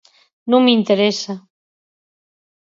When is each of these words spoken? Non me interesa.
Non 0.49 0.63
me 0.65 0.71
interesa. 0.79 1.33